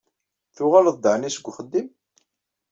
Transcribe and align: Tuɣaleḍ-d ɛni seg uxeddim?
Tuɣaleḍ-d 0.55 1.05
ɛni 1.13 1.29
seg 1.35 1.45
uxeddim? 1.49 1.87